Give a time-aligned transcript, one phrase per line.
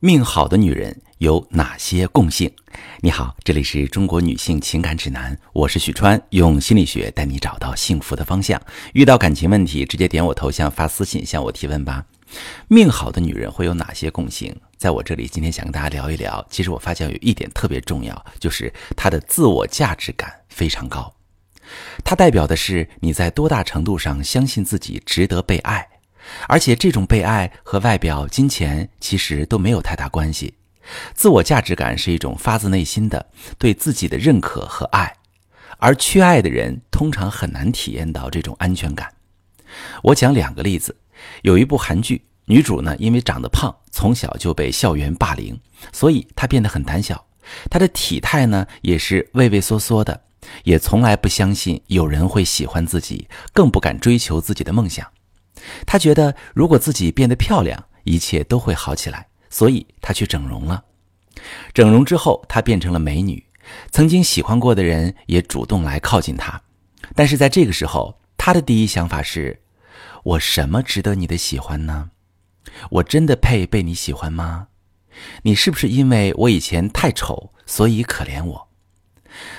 [0.00, 2.48] 命好的女人有哪些共性？
[3.00, 8.62] 你好，这里是中国女性情感指南，我是许川，用心理学带你找到幸福的方向。
[8.92, 12.04] 遇到感情问题，直接点我头像发私信向我提问吧。
[12.68, 14.54] 命好的女人会有哪些共性？
[14.76, 16.46] 在我这里，今天想跟大家聊一聊。
[16.48, 21.12] 其实我发现有一点特别重要，就是她的自我价值感非常高。
[22.04, 25.88] 它代表的是你在多大程度上相信自己值得被爱。
[26.46, 30.54] 而且这种被爱和外表、金钱其实都没有太大关系。
[31.14, 33.26] 自我价值感是一种发自内心的
[33.58, 35.14] 对自己的认可和爱，
[35.78, 39.12] 而缺爱的人通常很难体验到这种安全感。
[40.02, 40.96] 我讲两个例子：
[41.42, 45.60] 有一部韩剧，女主呢因为长得胖，从小就被校园霸凌，
[45.92, 47.26] 所以她变得很胆小。
[47.70, 50.22] 她的体态呢也是畏畏缩缩的，
[50.64, 55.06] 也从来不相信有人会喜欢自己，更不敢追求自己的梦想。
[55.86, 60.84] 她觉得，如果自己变得漂亮，一切都会好起来，所以她去整容了。
[61.72, 63.44] 整容之后，她变成了美女，
[63.90, 66.60] 曾经喜欢过的人也主动来靠近她。
[67.14, 69.60] 但是在这个时候，她的第一想法是：
[70.24, 72.10] 我什么值得你的喜欢呢？
[72.90, 74.68] 我真的配被你喜欢吗？
[75.42, 78.68] 你是不是因为我以前太丑，所以可怜我？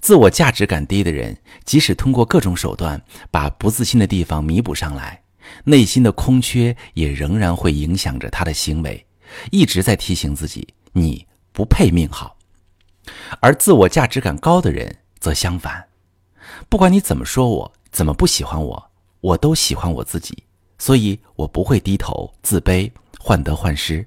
[0.00, 3.00] 自我价值感低的人，即使通过各种手段
[3.30, 5.22] 把不自信的地方弥补上来。
[5.64, 9.06] 内心的空缺也仍然会影响着他的行为，
[9.50, 12.36] 一直在提醒自己：你不配命好。
[13.40, 15.86] 而自我价值感高的人则相反，
[16.68, 18.90] 不管你怎么说我，怎么不喜欢我，
[19.20, 20.44] 我都喜欢我自己，
[20.78, 24.06] 所以我不会低头自卑、患得患失。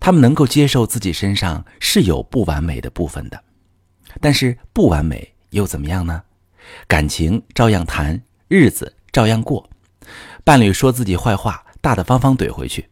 [0.00, 3.44] 他们能够接受自己身上是有不完美的部分的，
[4.20, 6.22] 但是不完美又怎么样呢？
[6.86, 9.68] 感情照样谈，日子照样过。
[10.44, 12.86] 伴侣说自己坏话，大大方方怼回去，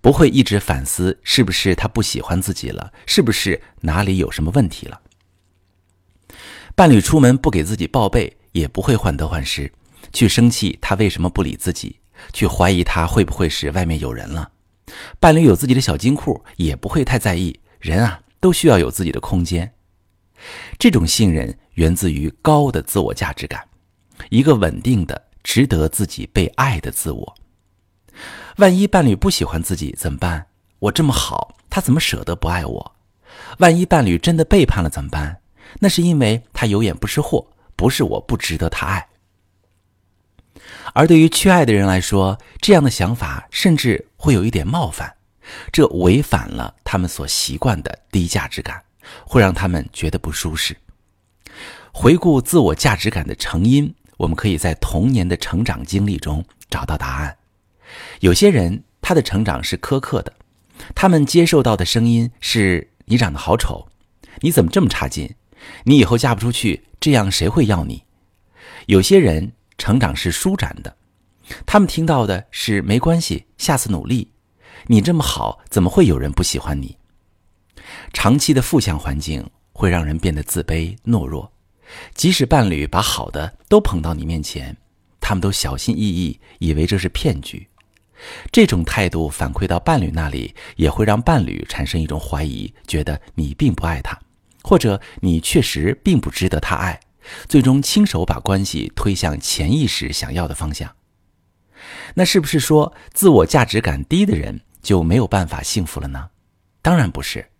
[0.00, 5.00] 不会一直反思是不是他不喜欢自己了，是不是哪里有什么问题了。
[6.74, 9.72] 伴侣出门不给自己报备，也不会患得患失，
[10.12, 12.00] 去生气他为什么不理自己，
[12.32, 14.50] 去怀疑他会不会是外面有人了。
[15.20, 17.60] 伴侣有自己的小金库，也不会太在意。
[17.78, 19.72] 人啊，都需要有自己的空间。
[20.76, 23.64] 这种信任源自于高的自我价值感，
[24.28, 25.25] 一个稳定的。
[25.46, 27.34] 值得自己被爱的自我。
[28.56, 30.48] 万一伴侣不喜欢自己怎么办？
[30.80, 32.96] 我这么好，他怎么舍得不爱我？
[33.58, 35.40] 万一伴侣真的背叛了怎么办？
[35.78, 37.46] 那是因为他有眼不识货，
[37.76, 39.08] 不是我不值得他爱。
[40.92, 45.14] 而对于缺爱的人来说，这样的想法甚至会有一点冒犯，
[45.70, 48.82] 这违反了他们所习惯的低价值感，
[49.24, 50.76] 会让他们觉得不舒适。
[51.92, 53.94] 回顾自我价值感的成因。
[54.16, 57.36] 我们可以在童年的成长经历中找到答案。
[58.20, 60.32] 有些人他的成长是苛刻的，
[60.94, 63.88] 他们接受到的声音是“你长得好丑，
[64.40, 65.34] 你怎么这么差劲，
[65.84, 68.02] 你以后嫁不出去，这样谁会要你？”
[68.86, 70.96] 有些人成长是舒展的，
[71.64, 74.30] 他们听到的是“没关系，下次努力，
[74.86, 76.96] 你这么好，怎么会有人不喜欢你？”
[78.12, 81.52] 长期的负向环境会让人变得自卑懦弱。
[82.14, 84.76] 即使伴侣把好的都捧到你面前，
[85.20, 87.66] 他们都小心翼翼，以为这是骗局。
[88.50, 94.18] 这种态度反馈到伴侣那里，也会让伴侣产生一种怀疑，觉得你并不爱他，
[94.62, 96.98] 或者你确实并不值得他爱，
[97.46, 100.90] 最终亲手把关系推向潜意识想要的方向。
[102.14, 106.30] 那是不是说自我价值感低的人就没有办法幸福了呢？
[106.80, 107.50] 当然不是。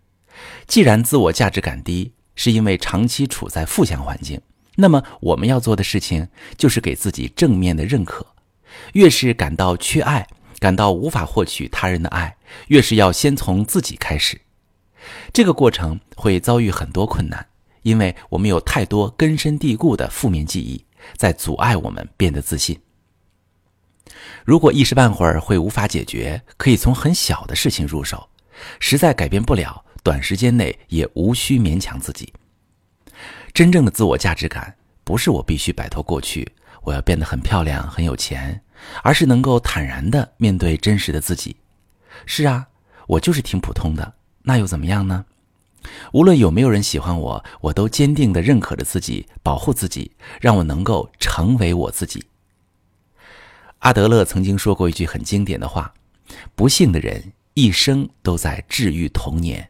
[0.67, 4.41] 既然自我价值感低，是因为长期处在负向环境，
[4.77, 8.25] 那么我们要做的事情就是给自己正面的认可。
[8.93, 12.37] 越是感到缺爱，感到无法获取他人的爱，
[12.69, 14.41] 越是要先从自己开始。
[15.33, 17.47] 这个过程会遭遇很多困难，
[17.83, 20.85] 因为我们有太多根深蒂固的负面记忆
[21.17, 22.79] 在阻碍我们变得自信。
[24.45, 28.29] 如果一时半会儿会无法解决，可以从很小的事情入手，
[28.79, 29.86] 实在改变不了。
[30.07, 32.33] 短时间内也无需勉强自己。
[33.53, 36.47] 真正的自我价值感，不是我必须摆脱过去，
[36.83, 38.63] 我要变得很漂亮、很有钱，
[39.03, 41.57] 而是能够坦然的面对真实的自己。
[42.25, 42.69] 是啊，
[43.09, 45.25] 我就是挺普通的，那又怎么样呢？
[46.13, 52.25] 无论有没有人喜欢我，我都坚定的认可着自己，保护自己，让我能够成为我自己。
[53.81, 55.93] 阿德勒曾经说过一句很经典的话
[56.55, 59.69] ：“不幸的人一生都在治愈童年。”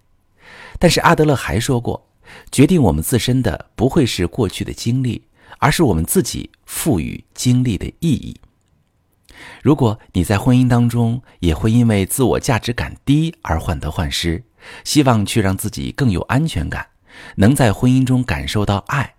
[0.79, 2.09] 但是阿德勒还说过，
[2.51, 5.23] 决定我们自身的不会是过去的经历，
[5.59, 8.37] 而是我们自己赋予经历的意义。
[9.63, 14.43] 如果你在婚姻当中也会因为自我价值感低而患得患失，
[14.83, 16.87] 希望去让自己更有安全感，
[17.37, 19.15] 能在婚姻中感受到爱，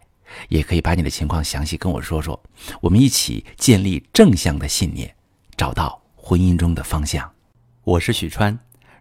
[0.50, 2.42] 也可以把你的情况详细跟我说说，
[2.81, 5.15] 我们一起建立正向的信念，
[5.56, 7.31] 找到婚姻中的方向。
[7.83, 8.57] 我是许川，